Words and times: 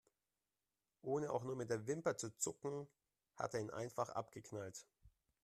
Ohne 1.03 1.29
auch 1.31 1.43
nur 1.43 1.55
mit 1.55 1.69
der 1.69 1.85
Wimper 1.85 2.17
zu 2.17 2.35
zucken, 2.35 2.87
hat 3.37 3.53
er 3.53 3.59
ihn 3.59 3.69
einfach 3.69 4.09
abgeknallt. 4.09 4.87